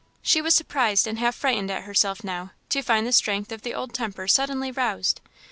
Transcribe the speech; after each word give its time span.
She 0.23 0.41
was 0.41 0.55
surprised, 0.55 1.05
and 1.05 1.19
half 1.19 1.35
frightened 1.35 1.69
at 1.69 1.83
herself 1.83 2.23
now, 2.23 2.53
to 2.69 2.81
find 2.81 3.05
the 3.05 3.11
strength 3.11 3.51
of 3.51 3.61
the 3.61 3.75
old 3.75 3.93
temper 3.93 4.27
suddenly 4.27 4.71
roused. 4.71 5.21